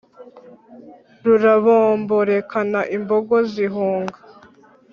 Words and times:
Rurabomborekana 1.23 2.79
imbogo 2.95 3.35
zihunga 3.51 4.17